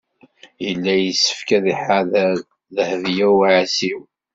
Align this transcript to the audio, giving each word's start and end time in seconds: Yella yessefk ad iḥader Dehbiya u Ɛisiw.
Yella 0.65 0.93
yessefk 0.97 1.49
ad 1.57 1.65
iḥader 1.73 2.35
Dehbiya 2.75 3.27
u 3.35 3.41
Ɛisiw. 3.55 4.01